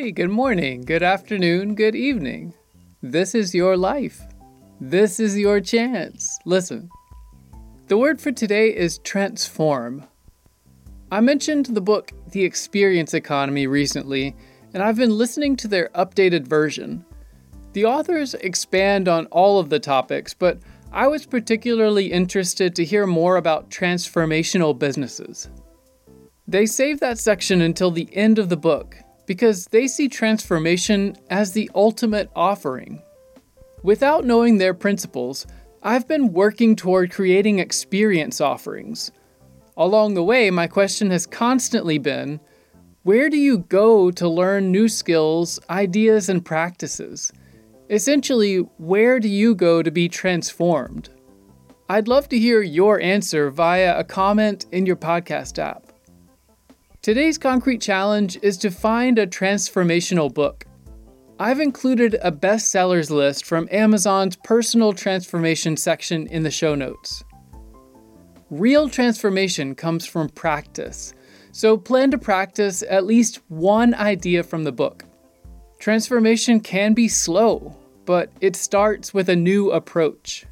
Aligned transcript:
day, 0.00 0.10
good 0.10 0.30
morning, 0.30 0.80
good 0.80 1.02
afternoon, 1.02 1.74
good 1.74 1.94
evening. 1.94 2.54
This 3.02 3.34
is 3.34 3.54
your 3.54 3.76
life. 3.76 4.22
This 4.80 5.20
is 5.20 5.38
your 5.38 5.60
chance. 5.60 6.38
Listen. 6.46 6.88
The 7.88 7.98
word 7.98 8.18
for 8.18 8.32
today 8.32 8.74
is 8.74 8.96
transform. 8.98 10.04
I 11.12 11.20
mentioned 11.20 11.66
the 11.66 11.82
book 11.82 12.12
The 12.30 12.44
Experience 12.44 13.12
Economy 13.12 13.66
recently, 13.66 14.34
and 14.72 14.82
I've 14.82 14.96
been 14.96 15.18
listening 15.18 15.54
to 15.56 15.68
their 15.68 15.90
updated 15.90 16.48
version. 16.48 17.04
The 17.74 17.84
authors 17.84 18.32
expand 18.32 19.06
on 19.06 19.26
all 19.26 19.60
of 19.60 19.68
the 19.68 19.80
topics, 19.80 20.32
but 20.32 20.60
I 20.92 21.08
was 21.08 21.26
particularly 21.26 22.10
interested 22.10 22.74
to 22.76 22.86
hear 22.86 23.06
more 23.06 23.36
about 23.36 23.68
transformational 23.68 24.78
businesses. 24.78 25.50
They 26.48 26.64
save 26.64 27.00
that 27.00 27.18
section 27.18 27.60
until 27.60 27.90
the 27.90 28.08
end 28.16 28.38
of 28.38 28.48
the 28.48 28.56
book 28.56 28.96
because 29.30 29.66
they 29.66 29.86
see 29.86 30.08
transformation 30.08 31.16
as 31.30 31.52
the 31.52 31.70
ultimate 31.72 32.28
offering. 32.34 33.00
Without 33.84 34.24
knowing 34.24 34.58
their 34.58 34.74
principles, 34.74 35.46
I've 35.84 36.08
been 36.08 36.32
working 36.32 36.74
toward 36.74 37.12
creating 37.12 37.60
experience 37.60 38.40
offerings. 38.40 39.12
Along 39.76 40.14
the 40.14 40.24
way, 40.24 40.50
my 40.50 40.66
question 40.66 41.12
has 41.12 41.26
constantly 41.26 41.96
been 41.96 42.40
where 43.04 43.30
do 43.30 43.36
you 43.36 43.58
go 43.58 44.10
to 44.10 44.28
learn 44.28 44.72
new 44.72 44.88
skills, 44.88 45.60
ideas, 45.70 46.28
and 46.28 46.44
practices? 46.44 47.32
Essentially, 47.88 48.56
where 48.78 49.20
do 49.20 49.28
you 49.28 49.54
go 49.54 49.80
to 49.80 49.92
be 49.92 50.08
transformed? 50.08 51.08
I'd 51.88 52.08
love 52.08 52.28
to 52.30 52.38
hear 52.40 52.62
your 52.62 53.00
answer 53.00 53.48
via 53.48 53.96
a 53.96 54.02
comment 54.02 54.66
in 54.72 54.86
your 54.86 54.96
podcast 54.96 55.60
app. 55.60 55.89
Today's 57.02 57.38
concrete 57.38 57.80
challenge 57.80 58.38
is 58.42 58.58
to 58.58 58.70
find 58.70 59.18
a 59.18 59.26
transformational 59.26 60.32
book. 60.32 60.66
I've 61.38 61.58
included 61.58 62.18
a 62.20 62.30
bestsellers 62.30 63.08
list 63.08 63.46
from 63.46 63.70
Amazon's 63.70 64.36
personal 64.36 64.92
transformation 64.92 65.78
section 65.78 66.26
in 66.26 66.42
the 66.42 66.50
show 66.50 66.74
notes. 66.74 67.24
Real 68.50 68.90
transformation 68.90 69.74
comes 69.74 70.04
from 70.04 70.28
practice, 70.28 71.14
so 71.52 71.78
plan 71.78 72.10
to 72.10 72.18
practice 72.18 72.82
at 72.82 73.06
least 73.06 73.40
one 73.48 73.94
idea 73.94 74.42
from 74.42 74.64
the 74.64 74.72
book. 74.72 75.06
Transformation 75.78 76.60
can 76.60 76.92
be 76.92 77.08
slow, 77.08 77.74
but 78.04 78.30
it 78.42 78.54
starts 78.54 79.14
with 79.14 79.30
a 79.30 79.36
new 79.36 79.70
approach. 79.70 80.44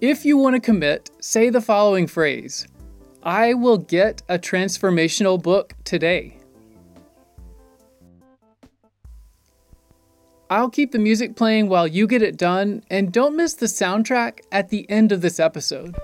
If 0.00 0.24
you 0.24 0.38
want 0.38 0.56
to 0.56 0.60
commit, 0.60 1.10
say 1.20 1.50
the 1.50 1.60
following 1.60 2.06
phrase 2.06 2.66
I 3.22 3.52
will 3.52 3.76
get 3.76 4.22
a 4.28 4.38
transformational 4.38 5.42
book 5.42 5.74
today. 5.84 6.38
I'll 10.48 10.70
keep 10.70 10.92
the 10.92 10.98
music 10.98 11.36
playing 11.36 11.68
while 11.68 11.86
you 11.86 12.06
get 12.06 12.22
it 12.22 12.36
done, 12.36 12.82
and 12.90 13.12
don't 13.12 13.36
miss 13.36 13.54
the 13.54 13.66
soundtrack 13.66 14.40
at 14.50 14.70
the 14.70 14.88
end 14.90 15.12
of 15.12 15.20
this 15.20 15.38
episode. 15.38 15.96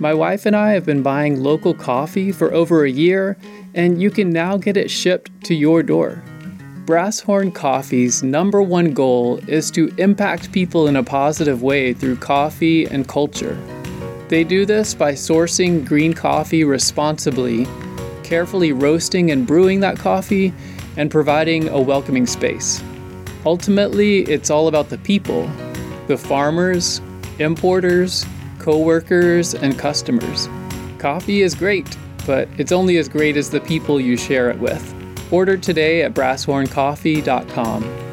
My 0.00 0.12
wife 0.12 0.44
and 0.44 0.56
I 0.56 0.72
have 0.72 0.84
been 0.84 1.04
buying 1.04 1.40
local 1.40 1.72
coffee 1.72 2.32
for 2.32 2.52
over 2.52 2.84
a 2.84 2.90
year, 2.90 3.36
and 3.74 4.02
you 4.02 4.10
can 4.10 4.30
now 4.30 4.56
get 4.56 4.76
it 4.76 4.90
shipped 4.90 5.44
to 5.44 5.54
your 5.54 5.84
door. 5.84 6.20
Brasshorn 6.84 7.54
Coffee's 7.54 8.22
number 8.22 8.60
one 8.60 8.92
goal 8.92 9.38
is 9.46 9.70
to 9.70 9.94
impact 9.98 10.50
people 10.50 10.88
in 10.88 10.96
a 10.96 11.04
positive 11.04 11.62
way 11.62 11.94
through 11.94 12.16
coffee 12.16 12.86
and 12.86 13.06
culture. 13.06 13.56
They 14.28 14.42
do 14.42 14.66
this 14.66 14.94
by 14.94 15.12
sourcing 15.12 15.86
green 15.86 16.12
coffee 16.12 16.64
responsibly, 16.64 17.64
carefully 18.24 18.72
roasting 18.72 19.30
and 19.30 19.46
brewing 19.46 19.78
that 19.80 19.98
coffee, 19.98 20.52
and 20.96 21.08
providing 21.08 21.68
a 21.68 21.80
welcoming 21.80 22.26
space. 22.26 22.82
Ultimately, 23.46 24.22
it's 24.22 24.50
all 24.50 24.66
about 24.66 24.88
the 24.88 24.98
people 24.98 25.48
the 26.08 26.18
farmers, 26.18 27.00
importers, 27.38 28.26
coworkers, 28.64 29.54
and 29.54 29.78
customers. 29.78 30.48
Coffee 30.98 31.42
is 31.42 31.54
great, 31.54 31.98
but 32.26 32.48
it's 32.56 32.72
only 32.72 32.96
as 32.96 33.10
great 33.10 33.36
as 33.36 33.50
the 33.50 33.60
people 33.60 34.00
you 34.00 34.16
share 34.16 34.48
it 34.48 34.58
with. 34.58 34.94
Order 35.30 35.58
today 35.58 36.02
at 36.02 36.14
brasshorncoffee.com. 36.14 38.03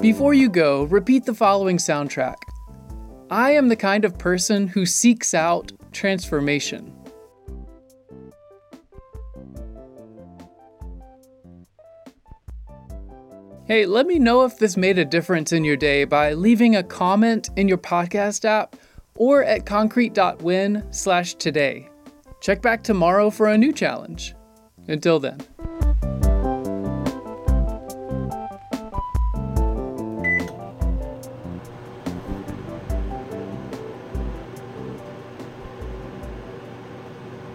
Before 0.00 0.32
you 0.32 0.48
go, 0.48 0.84
repeat 0.84 1.24
the 1.24 1.34
following 1.34 1.76
soundtrack. 1.76 2.36
I 3.30 3.50
am 3.50 3.66
the 3.66 3.74
kind 3.74 4.04
of 4.04 4.16
person 4.16 4.68
who 4.68 4.86
seeks 4.86 5.34
out 5.34 5.72
transformation. 5.90 6.94
Hey, 13.64 13.86
let 13.86 14.06
me 14.06 14.20
know 14.20 14.44
if 14.44 14.56
this 14.58 14.76
made 14.76 14.98
a 14.98 15.04
difference 15.04 15.52
in 15.52 15.64
your 15.64 15.76
day 15.76 16.04
by 16.04 16.32
leaving 16.32 16.76
a 16.76 16.84
comment 16.84 17.50
in 17.56 17.66
your 17.66 17.76
podcast 17.76 18.44
app 18.44 18.76
or 19.16 19.42
at 19.42 19.66
concrete.win 19.66 20.86
slash 20.92 21.34
today. 21.34 21.88
Check 22.40 22.62
back 22.62 22.84
tomorrow 22.84 23.30
for 23.30 23.48
a 23.48 23.58
new 23.58 23.72
challenge. 23.72 24.36
Until 24.86 25.18
then. 25.18 25.40